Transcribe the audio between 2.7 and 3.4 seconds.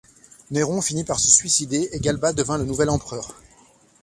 empereur.